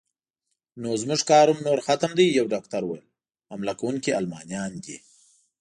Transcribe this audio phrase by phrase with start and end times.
[0.81, 3.05] نو زموږ کار هم نور ختم دی، یو ډاکټر وویل:
[3.51, 4.97] حمله کوونکي المانیان دي.